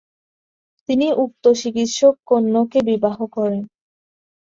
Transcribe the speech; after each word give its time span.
তিনি 0.89 1.07
উক্ত 1.23 1.43
চিকিৎসক 1.61 2.13
কন্যাকে 2.29 2.79
বিবাহ 2.89 3.17
করেন। 3.35 3.61